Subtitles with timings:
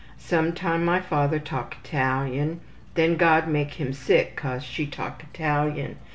[0.17, 2.59] Sometime my father talk Italian.
[2.95, 5.97] Then God make him sick cause she talk Italian.